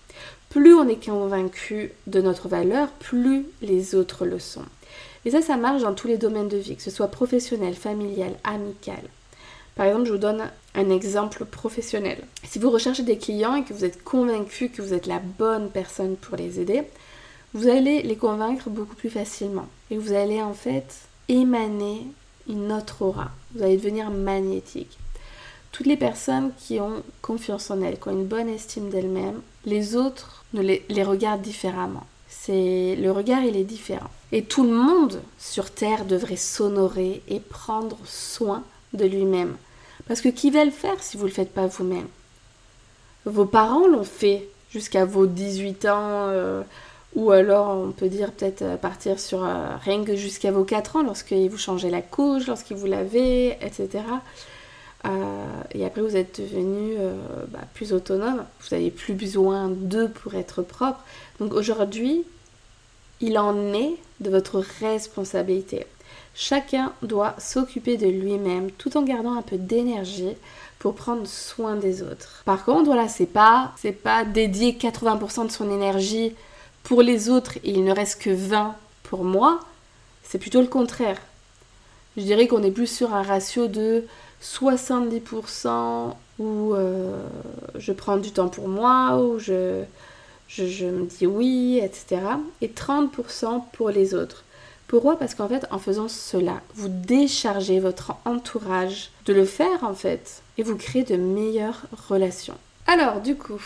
Plus 0.50 0.74
on 0.74 0.88
est 0.88 1.06
convaincu 1.06 1.92
de 2.08 2.22
notre 2.22 2.48
valeur, 2.48 2.90
plus 2.90 3.46
les 3.62 3.94
autres 3.94 4.26
le 4.26 4.40
sont. 4.40 4.66
Et 5.26 5.32
ça, 5.32 5.42
ça 5.42 5.58
marche 5.58 5.84
dans 5.84 5.94
tous 5.94 6.08
les 6.08 6.18
domaines 6.18 6.48
de 6.48 6.58
vie, 6.58 6.76
que 6.76 6.82
ce 6.82 6.90
soit 6.90 7.10
professionnel, 7.10 7.76
familial, 7.76 8.34
amical. 8.44 9.04
Par 9.78 9.86
exemple, 9.86 10.08
je 10.08 10.12
vous 10.12 10.18
donne 10.18 10.50
un 10.74 10.90
exemple 10.90 11.46
professionnel. 11.46 12.24
Si 12.44 12.58
vous 12.58 12.72
recherchez 12.72 13.04
des 13.04 13.20
clients 13.20 13.56
et 13.56 13.64
que 13.64 13.74
vous 13.74 13.86
êtes 13.86 14.04
convaincu 14.04 14.70
que 14.70 14.82
vous 14.82 14.96
êtes 14.96 15.06
la 15.06 15.20
bonne 15.20 15.70
personne 15.70 16.16
pour 16.16 16.36
les 16.36 16.60
aider, 16.60 16.82
vous 17.54 17.68
allez 17.68 18.02
les 18.02 18.16
convaincre 18.16 18.70
beaucoup 18.70 18.96
plus 18.96 19.12
facilement. 19.12 19.68
Et 19.92 19.98
vous 19.98 20.14
allez 20.14 20.42
en 20.42 20.54
fait 20.54 20.96
émaner 21.30 22.08
une 22.50 22.72
autre 22.72 23.04
aura. 23.04 23.30
Vous 23.54 23.64
allez 23.64 23.78
devenir 23.78 24.10
magnétique. 24.10 24.98
Toutes 25.72 25.86
les 25.86 25.98
personnes 25.98 26.52
qui 26.58 26.80
ont 26.80 27.04
confiance 27.22 27.70
en 27.70 27.82
elles, 27.82 28.00
qui 28.00 28.08
ont 28.08 28.14
une 28.14 28.26
bonne 28.26 28.50
estime 28.50 28.90
d'elles-mêmes, 28.90 29.42
les 29.66 29.96
autres 29.96 30.44
ne 30.54 30.62
les, 30.62 30.84
les 30.90 31.04
regardent 31.04 31.42
différemment. 31.42 32.08
C'est 32.28 32.96
le 32.96 33.12
regard 33.12 33.44
il 33.44 33.56
est 33.56 33.64
différent. 33.64 34.10
Et 34.32 34.44
tout 34.44 34.64
le 34.64 34.72
monde 34.72 35.22
sur 35.38 35.70
terre 35.70 36.06
devrait 36.06 36.36
s'honorer 36.36 37.22
et 37.28 37.40
prendre 37.40 37.98
soin 38.06 38.64
de 38.94 39.06
lui-même. 39.06 39.56
Parce 40.08 40.22
que 40.22 40.30
qui 40.30 40.52
va 40.52 40.64
le 40.64 40.72
faire 40.72 41.02
si 41.02 41.18
vous 41.18 41.24
ne 41.24 41.30
le 41.30 41.34
faites 41.34 41.54
pas 41.54 41.68
vous-même? 41.68 42.08
Vos 43.26 43.46
parents 43.46 43.88
l'ont 43.88 44.04
fait 44.04 44.48
jusqu'à 44.72 45.06
vos 45.06 45.28
18 45.28 45.86
ans, 45.86 46.28
euh, 46.30 46.62
ou 47.16 47.32
alors, 47.32 47.76
on 47.78 47.92
peut 47.92 48.08
dire 48.08 48.32
peut-être 48.32 48.62
euh, 48.62 48.78
partir 48.78 49.20
sur 49.20 49.44
euh, 49.44 49.76
rien 49.84 50.04
que 50.04 50.16
jusqu'à 50.16 50.52
vos 50.52 50.64
4 50.64 50.98
ans, 50.98 51.04
lorsqu'il 51.04 51.50
vous 51.50 51.58
changez 51.58 51.90
la 51.90 52.02
couche, 52.02 52.48
lorsqu'il 52.48 52.78
vous 52.78 52.86
lavez, 52.86 53.58
etc. 53.62 54.04
Et 55.74 55.86
après, 55.86 56.02
vous 56.02 56.18
êtes 56.18 56.42
devenu 56.42 56.96
bah, 57.48 57.60
plus 57.74 57.94
autonome. 57.94 58.44
Vous 58.60 58.76
n'avez 58.76 58.92
plus 58.92 59.14
besoin 59.14 59.70
d'eux 59.70 60.10
pour 60.10 60.36
être 60.36 60.62
propre. 60.62 61.00
Donc 61.40 61.54
aujourd'hui, 61.54 62.26
il 63.22 63.38
en 63.38 63.74
est 63.74 63.96
de 64.20 64.30
votre 64.30 64.62
responsabilité. 64.82 65.86
Chacun 66.40 66.94
doit 67.02 67.34
s'occuper 67.40 67.98
de 67.98 68.06
lui-même 68.06 68.70
tout 68.70 68.96
en 68.96 69.02
gardant 69.02 69.34
un 69.34 69.42
peu 69.42 69.58
d'énergie 69.58 70.36
pour 70.78 70.94
prendre 70.94 71.26
soin 71.26 71.76
des 71.76 72.04
autres. 72.04 72.44
Par 72.46 72.64
contre, 72.64 72.86
voilà, 72.86 73.08
c'est 73.08 73.26
pas, 73.26 73.72
c'est 73.76 73.92
pas 73.92 74.24
dédier 74.24 74.74
80% 74.74 75.48
de 75.48 75.52
son 75.52 75.72
énergie 75.72 76.36
pour 76.84 77.02
les 77.02 77.30
autres 77.30 77.58
et 77.64 77.72
il 77.72 77.84
ne 77.84 77.92
reste 77.92 78.22
que 78.22 78.30
20 78.30 78.76
pour 79.02 79.24
moi, 79.24 79.62
c'est 80.22 80.38
plutôt 80.38 80.62
le 80.62 80.68
contraire. 80.68 81.20
Je 82.18 82.22
dirais 82.22 82.48
qu'on 82.48 82.62
est 82.62 82.70
plus 82.70 82.86
sur 82.86 83.16
un 83.16 83.24
ratio 83.24 83.66
de 83.66 84.06
70% 84.44 86.14
où 86.38 86.76
euh, 86.76 87.20
je 87.76 87.92
prends 87.94 88.18
du 88.18 88.32
temps 88.32 88.50
pour 88.50 88.68
moi, 88.68 89.20
où 89.20 89.40
je, 89.40 89.84
je, 90.48 90.86
me 90.86 91.06
dis 91.06 91.26
oui, 91.26 91.80
etc. 91.82 92.22
Et 92.62 92.68
30% 92.68 93.64
pour 93.74 93.90
les 93.90 94.14
autres. 94.14 94.44
Pourquoi? 94.88 95.20
Parce 95.20 95.36
qu'en 95.36 95.50
fait, 95.50 95.66
en 95.70 95.80
faisant 95.80 96.08
cela, 96.08 96.62
vous 96.76 96.88
déchargez 96.88 97.80
votre 97.80 98.14
entourage 98.24 99.12
de 99.26 99.34
le 99.34 99.46
faire 99.46 99.84
en 99.84 99.94
fait, 99.94 100.42
et 100.58 100.64
vous 100.64 100.78
créez 100.78 101.04
de 101.04 101.18
meilleures 101.18 101.82
relations. 102.10 102.58
Alors, 102.86 103.20
du 103.20 103.36
coup, 103.36 103.62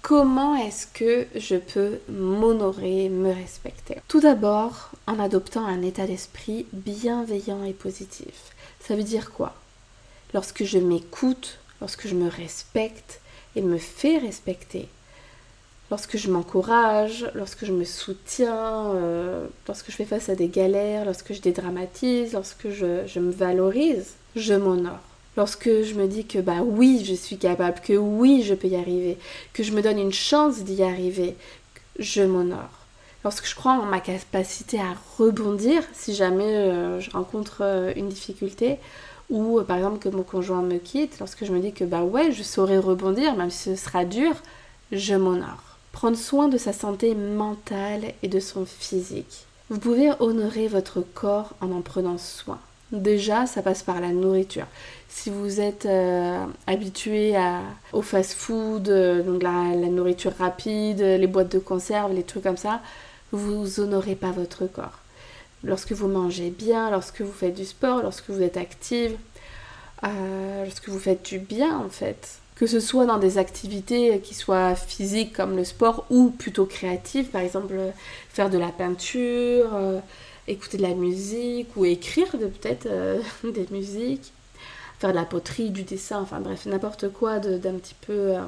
comment 0.00 0.56
est-ce 0.56 0.86
que 0.86 1.26
je 1.36 1.56
peux 1.56 1.98
m'honorer, 2.08 3.10
me 3.10 3.30
respecter? 3.32 3.98
Tout 4.08 4.20
d'abord, 4.20 4.90
en 5.06 5.18
adoptant 5.18 5.66
un 5.66 5.82
état 5.82 6.06
d'esprit 6.06 6.66
bienveillant 6.72 7.62
et 7.64 7.74
positif. 7.74 8.52
Ça 8.80 8.96
veut 8.96 9.02
dire 9.02 9.32
quoi? 9.32 9.54
Lorsque 10.32 10.64
je 10.64 10.78
m'écoute, 10.78 11.58
lorsque 11.82 12.08
je 12.08 12.14
me 12.14 12.30
respecte 12.30 13.20
et 13.54 13.60
me 13.60 13.76
fais 13.76 14.16
respecter, 14.16 14.88
lorsque 15.92 16.16
je 16.16 16.30
m'encourage, 16.30 17.30
lorsque 17.34 17.66
je 17.66 17.72
me 17.72 17.84
soutiens, 17.84 18.94
euh, 18.94 19.46
lorsque 19.68 19.90
je 19.90 19.96
fais 19.96 20.06
face 20.06 20.30
à 20.30 20.34
des 20.34 20.48
galères, 20.48 21.04
lorsque 21.04 21.34
je 21.34 21.42
dédramatise, 21.42 22.32
lorsque 22.32 22.70
je, 22.70 23.18
me 23.20 23.30
valorise, 23.30 24.14
je 24.34 24.54
m'honore. 24.54 25.02
Lorsque 25.36 25.68
je 25.68 25.92
me 25.92 26.06
dis 26.06 26.24
que 26.24 26.38
bah 26.38 26.62
oui, 26.64 27.04
je 27.04 27.12
suis 27.12 27.36
capable, 27.36 27.80
que 27.80 27.92
oui, 27.92 28.42
je 28.42 28.54
peux 28.54 28.68
y 28.68 28.76
arriver, 28.76 29.18
que 29.52 29.62
je 29.62 29.72
me 29.72 29.82
donne 29.82 29.98
une 29.98 30.14
chance 30.14 30.64
d'y 30.64 30.82
arriver, 30.82 31.36
je 31.98 32.22
m'honore. 32.22 32.86
Lorsque 33.22 33.46
je 33.46 33.54
crois 33.54 33.72
en 33.72 33.84
ma 33.84 34.00
capacité 34.00 34.78
à 34.78 34.96
rebondir 35.18 35.82
si 35.92 36.14
jamais 36.14 36.56
euh, 36.56 37.00
je 37.00 37.10
rencontre 37.10 37.58
euh, 37.60 37.92
une 37.96 38.08
difficulté, 38.08 38.78
ou 39.28 39.60
par 39.60 39.76
exemple 39.76 39.98
que 39.98 40.08
mon 40.08 40.22
conjoint 40.22 40.62
me 40.62 40.78
quitte, 40.78 41.18
lorsque 41.18 41.44
je 41.44 41.52
me 41.52 41.60
dis 41.60 41.74
que 41.74 41.84
bah 41.84 42.02
ouais, 42.02 42.32
je 42.32 42.42
saurai 42.42 42.78
rebondir, 42.78 43.36
même 43.36 43.50
si 43.50 43.64
ce 43.64 43.76
sera 43.76 44.06
dur, 44.06 44.32
je 44.90 45.14
m'honore. 45.14 45.71
Prendre 45.92 46.16
soin 46.16 46.48
de 46.48 46.58
sa 46.58 46.72
santé 46.72 47.14
mentale 47.14 48.12
et 48.22 48.28
de 48.28 48.40
son 48.40 48.64
physique. 48.66 49.46
Vous 49.70 49.78
pouvez 49.78 50.10
honorer 50.20 50.66
votre 50.68 51.00
corps 51.00 51.54
en 51.60 51.70
en 51.70 51.80
prenant 51.80 52.18
soin. 52.18 52.58
Déjà, 52.90 53.46
ça 53.46 53.62
passe 53.62 53.82
par 53.82 54.00
la 54.00 54.08
nourriture. 54.08 54.66
Si 55.08 55.30
vous 55.30 55.60
êtes 55.60 55.86
euh, 55.86 56.44
habitué 56.66 57.34
au 57.92 58.02
fast-food, 58.02 58.88
euh, 58.90 59.22
donc 59.22 59.42
la, 59.42 59.74
la, 59.74 59.88
nourriture 59.88 60.32
rapide, 60.38 61.00
les 61.00 61.26
boîtes 61.26 61.52
de 61.52 61.58
conserve, 61.58 62.12
les 62.12 62.22
trucs 62.22 62.42
comme 62.42 62.58
ça, 62.58 62.80
vous 63.30 63.80
honorez 63.80 64.14
pas 64.14 64.30
votre 64.30 64.66
corps. 64.66 64.98
Lorsque 65.64 65.92
vous 65.92 66.08
mangez 66.08 66.50
bien, 66.50 66.90
lorsque 66.90 67.22
vous 67.22 67.32
faites 67.32 67.54
du 67.54 67.64
sport, 67.64 68.02
lorsque 68.02 68.28
vous 68.28 68.42
êtes 68.42 68.58
active, 68.58 69.16
euh, 70.04 70.64
lorsque 70.64 70.88
vous 70.88 70.98
faites 70.98 71.24
du 71.24 71.38
bien 71.38 71.78
en 71.78 71.88
fait, 71.88 72.40
que 72.54 72.66
ce 72.66 72.80
soit 72.80 73.06
dans 73.06 73.18
des 73.18 73.38
activités 73.38 74.20
qui 74.20 74.34
soient 74.34 74.74
physiques 74.74 75.32
comme 75.32 75.56
le 75.56 75.64
sport 75.64 76.04
ou 76.10 76.30
plutôt 76.30 76.66
créatives, 76.66 77.26
par 77.26 77.40
exemple 77.40 77.74
faire 78.28 78.50
de 78.50 78.58
la 78.58 78.68
peinture, 78.68 79.74
euh, 79.74 80.00
écouter 80.48 80.76
de 80.76 80.82
la 80.82 80.94
musique 80.94 81.68
ou 81.76 81.84
écrire 81.84 82.30
peut-être 82.30 82.86
euh, 82.86 83.20
des 83.44 83.66
musiques, 83.70 84.32
faire 84.98 85.10
de 85.10 85.16
la 85.16 85.24
poterie, 85.24 85.70
du 85.70 85.82
dessin, 85.82 86.20
enfin 86.20 86.40
bref, 86.40 86.66
n'importe 86.66 87.08
quoi 87.10 87.38
d'un 87.38 87.74
petit 87.74 87.96
peu 88.06 88.36
euh, 88.36 88.40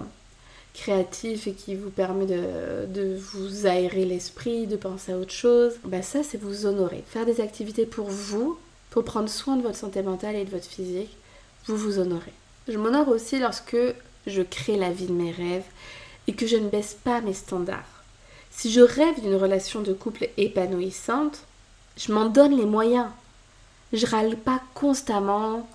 créatif 0.74 1.46
et 1.46 1.52
qui 1.52 1.74
vous 1.74 1.90
permet 1.90 2.26
de, 2.26 3.16
vous 3.16 3.66
aérer 3.66 4.04
l'esprit, 4.04 4.66
de 4.66 4.76
penser 4.76 5.12
à 5.12 5.18
autre 5.18 5.32
chose, 5.32 5.74
bah 5.84 6.02
ça 6.02 6.22
c'est 6.22 6.38
vous 6.38 6.66
honorer. 6.66 7.02
Faire 7.06 7.26
des 7.26 7.40
activités 7.40 7.86
pour 7.86 8.08
vous, 8.08 8.58
pour 8.90 9.04
prendre 9.04 9.28
soin 9.28 9.56
de 9.56 9.62
votre 9.62 9.76
santé 9.76 10.02
mentale 10.02 10.36
et 10.36 10.44
de 10.44 10.50
votre 10.50 10.66
physique, 10.66 11.16
vous 11.66 11.76
vous 11.76 11.98
honorez. 11.98 12.32
Je 12.68 12.78
m'honore 12.78 13.08
aussi 13.08 13.38
lorsque 13.38 13.76
je 14.26 14.42
crée 14.42 14.76
la 14.76 14.90
vie 14.90 15.06
de 15.06 15.12
mes 15.12 15.32
rêves 15.32 15.66
et 16.26 16.32
que 16.32 16.46
je 16.46 16.56
ne 16.56 16.68
baisse 16.68 16.96
pas 17.04 17.20
mes 17.20 17.34
standards. 17.34 18.02
Si 18.50 18.72
je 18.72 18.80
rêve 18.80 19.20
d'une 19.20 19.34
relation 19.34 19.82
de 19.82 19.92
couple 19.92 20.28
épanouissante, 20.36 21.40
je 21.96 22.12
m'en 22.12 22.26
donne 22.26 22.56
les 22.56 22.64
moyens. 22.64 23.08
Je 23.92 24.06
râle 24.06 24.36
pas 24.36 24.60
constamment, 24.74 25.68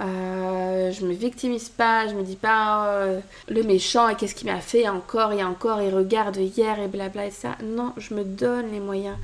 euh, 0.00 0.92
je 0.92 1.06
me 1.06 1.12
victimise 1.12 1.68
pas, 1.68 2.08
je 2.08 2.14
me 2.14 2.22
dis 2.22 2.36
pas 2.36 2.88
euh, 2.88 3.20
le 3.48 3.62
méchant 3.62 4.08
et 4.08 4.16
qu'est-ce 4.16 4.34
qu'il 4.34 4.50
m'a 4.50 4.60
fait 4.60 4.88
encore 4.88 5.32
et 5.32 5.42
encore 5.42 5.80
et 5.80 5.90
regarde 5.90 6.36
hier 6.36 6.78
et 6.78 6.88
blabla 6.88 7.26
et 7.26 7.30
ça. 7.30 7.56
Non, 7.62 7.92
je 7.96 8.14
me 8.14 8.24
donne 8.24 8.70
les 8.70 8.80
moyens 8.80 9.16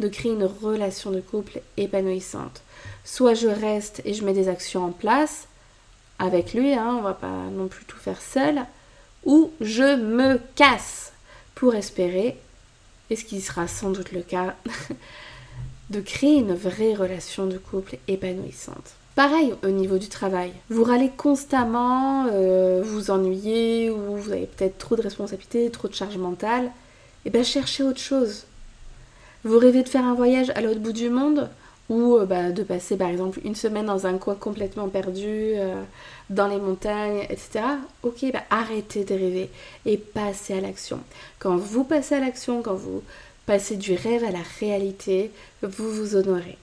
de 0.00 0.08
créer 0.08 0.32
une 0.32 0.44
relation 0.44 1.10
de 1.10 1.20
couple 1.20 1.60
épanouissante. 1.76 2.62
Soit 3.04 3.34
je 3.34 3.48
reste 3.48 4.00
et 4.04 4.14
je 4.14 4.24
mets 4.24 4.32
des 4.32 4.48
actions 4.48 4.84
en 4.84 4.92
place, 4.92 5.47
avec 6.18 6.54
lui, 6.54 6.74
hein, 6.74 6.96
on 6.98 7.02
va 7.02 7.14
pas 7.14 7.46
non 7.52 7.68
plus 7.68 7.84
tout 7.84 7.98
faire 7.98 8.20
seul, 8.20 8.64
ou 9.24 9.50
je 9.60 9.96
me 9.96 10.40
casse 10.54 11.12
pour 11.54 11.74
espérer, 11.74 12.36
et 13.10 13.16
ce 13.16 13.24
qui 13.24 13.40
sera 13.40 13.66
sans 13.66 13.90
doute 13.90 14.12
le 14.12 14.22
cas, 14.22 14.54
de 15.90 16.00
créer 16.00 16.36
une 16.36 16.54
vraie 16.54 16.94
relation 16.94 17.46
de 17.46 17.58
couple 17.58 17.98
épanouissante. 18.08 18.94
Pareil 19.14 19.52
au 19.64 19.70
niveau 19.70 19.98
du 19.98 20.08
travail. 20.08 20.52
Vous 20.70 20.84
râlez 20.84 21.10
constamment, 21.16 22.26
euh, 22.30 22.82
vous 22.84 23.10
ennuyez 23.10 23.90
ou 23.90 24.16
vous 24.16 24.30
avez 24.30 24.46
peut-être 24.46 24.78
trop 24.78 24.94
de 24.94 25.02
responsabilités, 25.02 25.70
trop 25.70 25.88
de 25.88 25.94
charge 25.94 26.16
mentale. 26.18 26.66
Et 26.66 26.70
eh 27.26 27.30
bien 27.30 27.42
cherchez 27.42 27.82
autre 27.82 27.98
chose. 27.98 28.44
Vous 29.42 29.58
rêvez 29.58 29.82
de 29.82 29.88
faire 29.88 30.04
un 30.04 30.14
voyage 30.14 30.50
à 30.54 30.60
l'autre 30.60 30.78
bout 30.78 30.92
du 30.92 31.10
monde 31.10 31.48
ou 31.88 32.16
euh, 32.16 32.26
bah, 32.26 32.50
de 32.50 32.62
passer 32.62 32.96
par 32.96 33.08
exemple 33.08 33.40
une 33.44 33.54
semaine 33.54 33.86
dans 33.86 34.06
un 34.06 34.18
coin 34.18 34.34
complètement 34.34 34.88
perdu, 34.88 35.26
euh, 35.26 35.82
dans 36.30 36.48
les 36.48 36.58
montagnes, 36.58 37.22
etc. 37.30 37.60
Ok, 38.02 38.24
bah, 38.32 38.42
arrêtez 38.50 39.04
de 39.04 39.14
rêver 39.14 39.50
et 39.86 39.96
passez 39.96 40.54
à 40.54 40.60
l'action. 40.60 41.00
Quand 41.38 41.56
vous 41.56 41.84
passez 41.84 42.14
à 42.14 42.20
l'action, 42.20 42.62
quand 42.62 42.74
vous 42.74 43.02
passez 43.46 43.76
du 43.76 43.94
rêve 43.94 44.24
à 44.24 44.30
la 44.30 44.42
réalité, 44.60 45.30
vous 45.62 45.90
vous 45.90 46.16
honorez. 46.16 46.58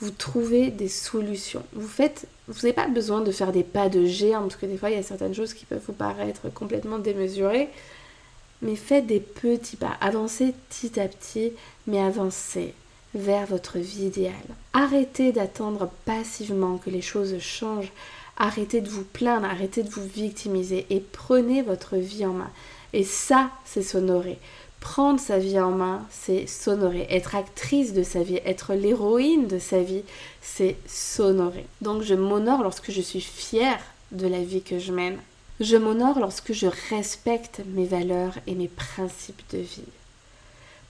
Vous 0.00 0.10
trouvez 0.10 0.70
des 0.70 0.88
solutions. 0.88 1.62
Vous 1.74 1.88
faites, 1.88 2.26
vous 2.48 2.60
n'avez 2.62 2.72
pas 2.72 2.88
besoin 2.88 3.20
de 3.20 3.30
faire 3.30 3.52
des 3.52 3.62
pas 3.62 3.88
de 3.88 4.04
géant 4.04 4.42
parce 4.42 4.56
que 4.56 4.66
des 4.66 4.76
fois 4.76 4.90
il 4.90 4.96
y 4.96 4.98
a 4.98 5.02
certaines 5.02 5.34
choses 5.34 5.54
qui 5.54 5.64
peuvent 5.64 5.82
vous 5.86 5.92
paraître 5.92 6.52
complètement 6.52 6.98
démesurées. 6.98 7.68
Mais 8.62 8.76
faites 8.76 9.06
des 9.06 9.18
petits 9.18 9.76
pas, 9.76 9.96
avancez 10.00 10.54
petit 10.68 11.00
à 11.00 11.08
petit, 11.08 11.52
mais 11.88 12.00
avancez 12.00 12.74
vers 13.14 13.46
votre 13.46 13.78
vie 13.78 14.06
idéale. 14.06 14.34
Arrêtez 14.72 15.32
d'attendre 15.32 15.90
passivement 16.04 16.78
que 16.78 16.90
les 16.90 17.02
choses 17.02 17.38
changent. 17.38 17.92
Arrêtez 18.36 18.80
de 18.80 18.88
vous 18.88 19.04
plaindre, 19.04 19.46
arrêtez 19.46 19.82
de 19.82 19.90
vous 19.90 20.06
victimiser 20.06 20.86
et 20.90 21.00
prenez 21.00 21.62
votre 21.62 21.96
vie 21.96 22.24
en 22.24 22.32
main. 22.32 22.50
Et 22.92 23.04
ça, 23.04 23.50
c'est 23.64 23.82
s'honorer. 23.82 24.38
Prendre 24.80 25.20
sa 25.20 25.38
vie 25.38 25.60
en 25.60 25.70
main, 25.70 26.04
c'est 26.10 26.46
s'honorer. 26.46 27.06
Être 27.08 27.36
actrice 27.36 27.92
de 27.92 28.02
sa 28.02 28.22
vie, 28.22 28.40
être 28.44 28.74
l'héroïne 28.74 29.46
de 29.46 29.58
sa 29.58 29.80
vie, 29.80 30.02
c'est 30.40 30.76
s'honorer. 30.86 31.66
Donc 31.82 32.02
je 32.02 32.14
m'honore 32.14 32.62
lorsque 32.62 32.90
je 32.90 33.00
suis 33.00 33.20
fière 33.20 33.80
de 34.10 34.26
la 34.26 34.42
vie 34.42 34.62
que 34.62 34.78
je 34.78 34.92
mène. 34.92 35.18
Je 35.60 35.76
m'honore 35.76 36.18
lorsque 36.18 36.52
je 36.52 36.66
respecte 36.90 37.62
mes 37.74 37.86
valeurs 37.86 38.34
et 38.46 38.54
mes 38.54 38.68
principes 38.68 39.42
de 39.52 39.58
vie. 39.58 39.84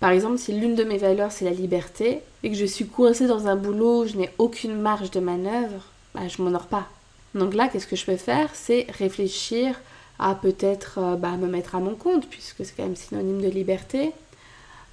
Par 0.03 0.11
exemple, 0.11 0.39
si 0.39 0.53
l'une 0.53 0.75
de 0.75 0.83
mes 0.83 0.99
valeurs 0.99 1.31
c'est 1.31 1.45
la 1.45 1.53
liberté 1.53 2.23
et 2.43 2.51
que 2.51 2.57
je 2.57 2.67
suis 2.67 2.89
coincée 2.89 3.29
dans 3.29 3.47
un 3.47 3.55
boulot 3.55 4.03
où 4.03 4.07
je 4.09 4.17
n'ai 4.17 4.31
aucune 4.39 4.75
marge 4.75 5.13
de 5.13 5.21
manœuvre, 5.21 5.85
bah, 6.13 6.27
je 6.27 6.43
m'honore 6.43 6.67
pas. 6.67 6.89
Donc 7.37 7.55
là, 7.55 7.69
qu'est-ce 7.69 7.87
que 7.87 7.95
je 7.95 8.05
peux 8.05 8.17
faire? 8.17 8.51
C'est 8.53 8.89
réfléchir 8.99 9.81
à 10.19 10.35
peut-être 10.35 10.99
euh, 10.99 11.15
bah, 11.15 11.37
me 11.37 11.47
mettre 11.47 11.77
à 11.77 11.79
mon 11.79 11.95
compte, 11.95 12.27
puisque 12.29 12.65
c'est 12.65 12.75
quand 12.77 12.83
même 12.83 12.97
synonyme 12.97 13.41
de 13.43 13.49
liberté. 13.49 14.11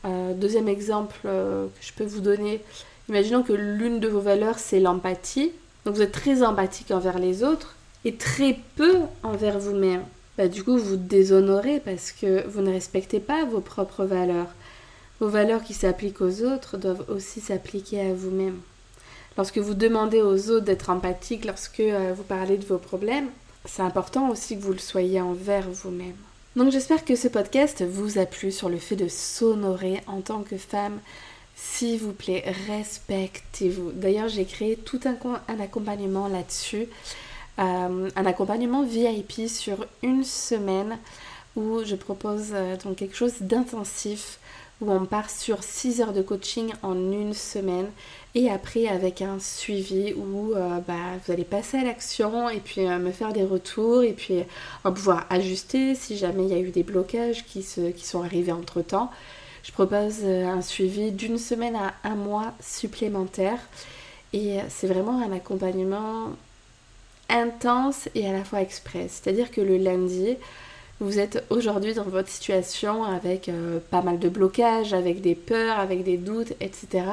Euh, 0.06 0.36
deuxième 0.36 0.68
exemple 0.68 1.16
euh, 1.26 1.66
que 1.66 1.88
je 1.88 1.92
peux 1.94 2.06
vous 2.06 2.22
donner, 2.22 2.62
imaginons 3.10 3.42
que 3.42 3.54
l'une 3.54 4.00
de 4.00 4.08
vos 4.08 4.22
valeurs 4.22 4.60
c'est 4.60 4.80
l'empathie. 4.80 5.52
Donc 5.86 5.96
vous 5.96 6.04
êtes 6.04 6.12
très 6.12 6.44
empathique 6.44 6.92
envers 6.92 7.18
les 7.18 7.44
autres 7.44 7.74
et 8.06 8.14
très 8.14 8.60
peu 8.76 8.98
envers 9.24 9.58
vous-même. 9.58 10.04
Bah, 10.38 10.48
du 10.48 10.64
coup, 10.64 10.78
vous 10.78 10.98
déshonorez 10.98 11.82
parce 11.84 12.12
que 12.12 12.48
vous 12.48 12.62
ne 12.62 12.72
respectez 12.72 13.20
pas 13.20 13.44
vos 13.46 13.60
propres 13.60 14.06
valeurs. 14.06 14.54
Vos 15.20 15.28
valeurs 15.28 15.64
qui 15.64 15.74
s'appliquent 15.74 16.22
aux 16.22 16.44
autres 16.44 16.78
doivent 16.78 17.06
aussi 17.10 17.42
s'appliquer 17.42 18.02
à 18.02 18.14
vous-même. 18.14 18.60
Lorsque 19.38 19.58
vous 19.58 19.74
demandez 19.74 20.22
aux 20.22 20.50
autres 20.50 20.66
d'être 20.66 20.90
empathiques, 20.90 21.46
lorsque 21.46 21.82
euh, 21.82 22.14
vous 22.16 22.24
parlez 22.24 22.58
de 22.58 22.66
vos 22.66 22.78
problèmes, 22.78 23.30
c'est 23.66 23.82
important 23.82 24.30
aussi 24.30 24.58
que 24.58 24.64
vous 24.64 24.72
le 24.72 24.80
soyez 24.80 25.22
envers 25.22 25.70
vous-même. 25.70 26.16
Donc 26.56 26.72
j'espère 26.72 27.06
que 27.06 27.16
ce 27.16 27.28
podcast 27.28 27.84
vous 27.84 28.18
a 28.18 28.26
plu 28.26 28.52
sur 28.52 28.70
le 28.70 28.78
fait 28.78 28.96
de 28.96 29.08
s'honorer 29.08 30.02
en 30.08 30.22
tant 30.22 30.42
que 30.42 30.58
femme. 30.58 31.00
S'il 31.56 32.00
vous 32.00 32.14
plaît, 32.14 32.44
respectez-vous. 32.68 33.92
D'ailleurs, 33.92 34.30
j'ai 34.30 34.46
créé 34.46 34.78
tout 34.78 35.02
un, 35.06 35.18
accompagnement 35.62 36.28
là-dessus. 36.30 36.88
Euh, 37.60 38.10
un 38.16 38.26
accompagnement 38.26 38.84
VIP 38.84 39.50
sur 39.50 39.86
une 40.02 40.24
semaine 40.24 40.98
où 41.58 41.84
je 41.84 41.96
propose 41.96 42.52
euh, 42.54 42.78
donc 42.78 42.98
quelque 42.98 43.16
chose 43.16 43.42
d'intensif 43.42 44.40
où 44.82 44.92
on 44.92 45.06
part 45.06 45.30
sur 45.30 45.64
6 45.64 46.02
heures 46.02 46.14
de 46.14 46.22
coaching 46.22 46.72
en 46.84 46.96
une 46.96 47.34
semaine 47.34 47.88
et 48.36 48.50
après 48.50 48.88
avec 48.88 49.22
un 49.22 49.40
suivi 49.40 50.14
où 50.14 50.54
euh, 50.54 50.80
bah, 50.88 51.18
vous 51.26 51.32
allez 51.34 51.44
passer 51.44 51.78
à 51.78 51.84
l'action 51.84 52.50
et 52.50 52.60
puis 52.60 52.88
euh, 52.88 52.98
me 52.98 53.12
faire 53.12 53.34
des 53.34 53.44
retours 53.44 54.04
et 54.04 54.14
puis 54.14 54.44
va 54.84 54.92
pouvoir 54.92 55.26
ajuster 55.30 55.96
si 55.96 56.18
jamais 56.18 56.44
il 56.44 56.50
y 56.50 56.54
a 56.54 56.60
eu 56.60 56.70
des 56.70 56.84
blocages 56.84 57.46
qui, 57.46 57.66
qui 57.96 58.06
sont 58.06 58.24
arrivés 58.24 58.52
entre 58.52 58.82
temps. 58.82 59.12
Je 59.64 59.72
propose 59.74 60.20
euh, 60.24 60.48
un 60.48 60.62
suivi 60.62 61.12
d'une 61.12 61.38
semaine 61.38 61.76
à 61.76 61.94
un 62.04 62.16
mois 62.16 62.54
supplémentaire 62.62 63.60
et 64.32 64.60
c'est 64.70 64.88
vraiment 64.88 65.22
un 65.22 65.32
accompagnement 65.34 66.30
intense 67.30 68.10
et 68.16 68.28
à 68.28 68.32
la 68.34 68.44
fois 68.44 68.62
express. 68.62 69.22
C'est-à-dire 69.22 69.52
que 69.52 69.62
le 69.62 69.78
lundi, 69.78 70.38
vous 71.00 71.20
êtes 71.20 71.46
aujourd'hui 71.50 71.94
dans 71.94 72.04
votre 72.04 72.30
situation 72.30 73.04
avec 73.04 73.50
pas 73.90 74.02
mal 74.02 74.20
de 74.20 74.30
blocages, 74.30 74.94
avec 74.94 75.22
des 75.22 75.36
peurs, 75.36 75.80
avec 75.80 76.04
des 76.04 76.18
doutes, 76.18 76.52
etc. 76.60 77.06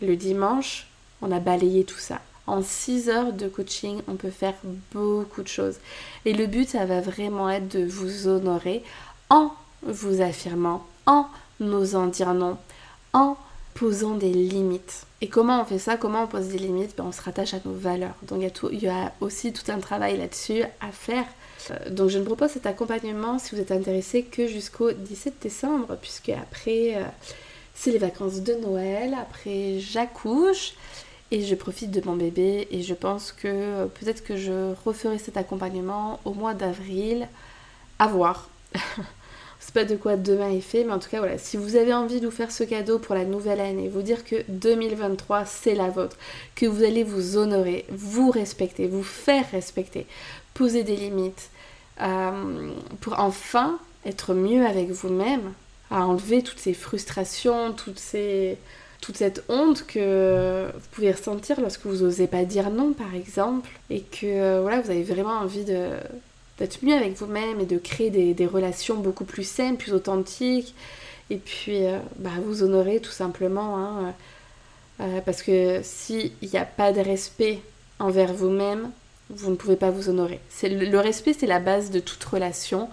Le 0.00 0.16
dimanche, 0.16 0.88
on 1.20 1.30
a 1.30 1.38
balayé 1.38 1.84
tout 1.84 1.98
ça. 1.98 2.20
En 2.48 2.62
6 2.62 3.08
heures 3.08 3.32
de 3.32 3.46
coaching, 3.46 4.00
on 4.08 4.14
peut 4.14 4.30
faire 4.30 4.54
beaucoup 4.92 5.42
de 5.42 5.48
choses. 5.48 5.76
Et 6.24 6.32
le 6.32 6.46
but, 6.46 6.68
ça 6.68 6.84
va 6.84 7.00
vraiment 7.00 7.48
être 7.48 7.68
de 7.68 7.84
vous 7.84 8.26
honorer 8.26 8.82
en 9.30 9.52
vous 9.82 10.20
affirmant, 10.20 10.84
en 11.06 11.26
osant 11.60 12.08
dire 12.08 12.34
non, 12.34 12.58
en 13.12 13.36
posant 13.74 14.16
des 14.16 14.32
limites. 14.32 15.06
Et 15.20 15.28
comment 15.28 15.62
on 15.62 15.64
fait 15.64 15.78
ça? 15.78 15.96
Comment 15.96 16.24
on 16.24 16.26
pose 16.26 16.48
des 16.48 16.58
limites? 16.58 16.96
Ben, 16.96 17.04
On 17.04 17.12
se 17.12 17.22
rattache 17.22 17.54
à 17.54 17.58
nos 17.64 17.74
valeurs. 17.74 18.16
Donc 18.24 18.42
y, 18.42 18.50
il 18.72 18.82
y 18.82 18.88
a 18.88 19.12
aussi 19.20 19.52
tout 19.52 19.70
un 19.70 19.78
travail 19.78 20.18
là-dessus 20.18 20.64
à 20.80 20.90
faire. 20.90 21.26
Euh, 21.70 21.90
donc 21.90 22.08
je 22.08 22.18
ne 22.18 22.24
propose 22.24 22.50
cet 22.50 22.66
accompagnement 22.66 23.38
si 23.38 23.54
vous 23.54 23.60
êtes 23.60 23.72
intéressé 23.72 24.22
que 24.22 24.46
jusqu'au 24.46 24.92
17 24.92 25.34
décembre, 25.40 25.96
puisque 26.00 26.30
après... 26.30 26.96
Euh, 26.96 27.04
c'est 27.74 27.90
les 27.90 27.98
vacances 27.98 28.40
de 28.40 28.54
Noël, 28.54 29.16
après 29.20 29.78
j'accouche 29.78 30.74
et 31.30 31.42
je 31.42 31.54
profite 31.54 31.90
de 31.90 32.02
mon 32.04 32.16
bébé 32.16 32.68
et 32.70 32.82
je 32.82 32.94
pense 32.94 33.32
que 33.32 33.86
peut-être 33.86 34.22
que 34.22 34.36
je 34.36 34.74
referai 34.84 35.18
cet 35.18 35.36
accompagnement 35.36 36.20
au 36.24 36.34
mois 36.34 36.54
d'avril. 36.54 37.28
À 37.98 38.06
voir. 38.08 38.50
c'est 39.60 39.74
pas 39.74 39.84
de 39.84 39.96
quoi 39.96 40.16
demain 40.16 40.50
est 40.50 40.60
fait, 40.60 40.84
mais 40.84 40.92
en 40.92 40.98
tout 40.98 41.08
cas 41.08 41.18
voilà, 41.18 41.38
si 41.38 41.56
vous 41.56 41.76
avez 41.76 41.94
envie 41.94 42.20
de 42.20 42.26
vous 42.26 42.32
faire 42.32 42.50
ce 42.50 42.64
cadeau 42.64 42.98
pour 42.98 43.14
la 43.14 43.24
nouvelle 43.24 43.60
année, 43.60 43.88
vous 43.88 44.02
dire 44.02 44.24
que 44.24 44.44
2023 44.48 45.44
c'est 45.44 45.74
la 45.74 45.88
vôtre, 45.88 46.16
que 46.54 46.66
vous 46.66 46.82
allez 46.82 47.04
vous 47.04 47.36
honorer, 47.36 47.84
vous 47.90 48.30
respecter, 48.30 48.86
vous 48.86 49.04
faire 49.04 49.48
respecter, 49.52 50.06
poser 50.52 50.82
des 50.82 50.96
limites, 50.96 51.50
euh, 52.00 52.72
pour 53.00 53.18
enfin 53.18 53.78
être 54.06 54.34
mieux 54.34 54.66
avec 54.66 54.90
vous-même, 54.90 55.52
à 55.90 56.06
enlever 56.06 56.42
toutes 56.42 56.58
ces 56.58 56.74
frustrations, 56.74 57.72
toutes 57.72 57.98
ces, 57.98 58.56
toute 59.00 59.16
cette 59.16 59.44
honte 59.48 59.86
que 59.86 60.66
vous 60.72 60.88
pouvez 60.92 61.12
ressentir 61.12 61.60
lorsque 61.60 61.84
vous 61.84 62.04
n'osez 62.04 62.26
pas 62.26 62.44
dire 62.44 62.70
non, 62.70 62.92
par 62.92 63.14
exemple, 63.14 63.68
et 63.90 64.00
que 64.00 64.26
euh, 64.26 64.60
voilà, 64.62 64.80
vous 64.80 64.90
avez 64.90 65.02
vraiment 65.02 65.38
envie 65.38 65.64
de, 65.64 65.90
d'être 66.58 66.82
mieux 66.82 66.94
avec 66.94 67.14
vous-même 67.16 67.60
et 67.60 67.66
de 67.66 67.78
créer 67.78 68.10
des, 68.10 68.46
relations 68.46 68.96
beaucoup 68.96 69.24
plus 69.24 69.46
saines, 69.46 69.76
plus 69.76 69.92
authentiques, 69.92 70.74
et 71.30 71.36
puis 71.36 71.84
euh, 71.84 71.98
bah, 72.18 72.30
vous 72.44 72.62
honorer 72.62 73.00
tout 73.00 73.12
simplement, 73.12 73.78
hein, 73.78 74.14
parce 75.24 75.42
que 75.42 75.80
s'il 75.82 76.30
n'y 76.42 76.58
a 76.58 76.64
pas 76.64 76.92
de 76.92 77.00
respect 77.00 77.60
envers 77.98 78.32
vous-même, 78.32 78.90
vous 79.34 79.50
ne 79.50 79.56
pouvez 79.56 79.76
pas 79.76 79.90
vous 79.90 80.08
honorer. 80.08 80.40
Le 80.62 80.98
respect, 80.98 81.34
c'est 81.38 81.46
la 81.46 81.60
base 81.60 81.90
de 81.90 82.00
toute 82.00 82.22
relation, 82.24 82.88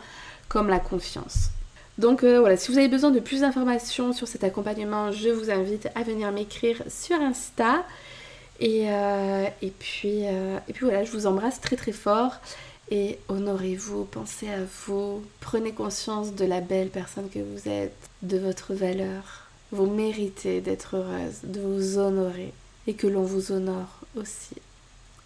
comme 0.47 0.69
la 0.69 0.79
confiance. 0.79 1.51
Donc 1.99 2.23
euh, 2.23 2.39
voilà, 2.39 2.55
si 2.55 2.71
vous 2.71 2.77
avez 2.77 2.87
besoin 2.87 3.11
de 3.11 3.19
plus 3.19 3.41
d'informations 3.41 4.13
sur 4.13 4.27
cet 4.27 4.45
accompagnement, 4.45 5.11
je 5.11 5.29
vous 5.29 5.51
invite 5.51 5.89
à 5.95 6.03
venir 6.03 6.31
m'écrire 6.31 6.81
sur 6.87 7.19
Insta. 7.21 7.85
Euh, 8.61 8.65
euh, 8.87 9.47
et 9.61 9.71
puis 9.71 10.23
voilà, 10.81 11.03
je 11.03 11.11
vous 11.11 11.27
embrasse 11.27 11.59
très 11.59 11.75
très 11.75 11.91
fort. 11.91 12.35
Et 12.89 13.19
honorez-vous, 13.27 14.05
pensez 14.05 14.47
à 14.49 14.63
vous, 14.87 15.21
prenez 15.41 15.73
conscience 15.73 16.33
de 16.33 16.45
la 16.45 16.61
belle 16.61 16.89
personne 16.89 17.29
que 17.29 17.39
vous 17.39 17.69
êtes, 17.69 17.93
de 18.23 18.37
votre 18.37 18.73
valeur. 18.73 19.47
Vous 19.71 19.85
méritez 19.85 20.61
d'être 20.61 20.95
heureuse, 20.95 21.41
de 21.43 21.59
vous 21.59 21.99
honorer 21.99 22.53
et 22.87 22.93
que 22.95 23.05
l'on 23.05 23.23
vous 23.23 23.51
honore 23.51 23.99
aussi. 24.15 24.55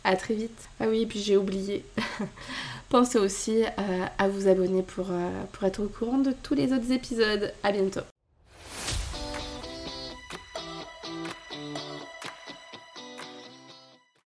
À 0.03 0.15
très 0.15 0.33
vite. 0.33 0.69
Ah 0.79 0.85
oui, 0.89 1.03
et 1.03 1.05
puis 1.05 1.19
j'ai 1.19 1.37
oublié. 1.37 1.85
Pensez 2.89 3.17
aussi 3.17 3.63
euh, 3.63 4.05
à 4.17 4.27
vous 4.27 4.47
abonner 4.47 4.83
pour, 4.83 5.07
euh, 5.09 5.43
pour 5.51 5.63
être 5.63 5.81
au 5.81 5.87
courant 5.87 6.19
de 6.19 6.33
tous 6.43 6.53
les 6.53 6.73
autres 6.73 6.91
épisodes. 6.91 7.53
À 7.63 7.71
bientôt. 7.71 8.01